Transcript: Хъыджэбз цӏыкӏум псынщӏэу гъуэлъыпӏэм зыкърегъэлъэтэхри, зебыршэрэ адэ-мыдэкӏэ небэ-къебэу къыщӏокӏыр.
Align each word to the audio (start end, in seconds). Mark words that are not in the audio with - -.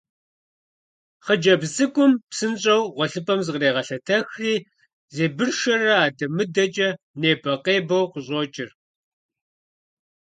Хъыджэбз 1.25 1.67
цӏыкӏум 1.75 2.11
псынщӏэу 2.29 2.83
гъуэлъыпӏэм 2.95 3.39
зыкърегъэлъэтэхри, 3.45 4.53
зебыршэрэ 5.15 5.91
адэ-мыдэкӏэ 6.05 6.89
небэ-къебэу 7.21 8.05
къыщӏокӏыр. 8.11 8.69